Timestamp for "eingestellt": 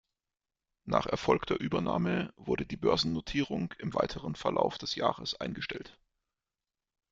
5.39-5.95